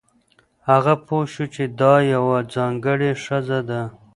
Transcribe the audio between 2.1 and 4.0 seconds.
یوه ځانګړې ښځه ده.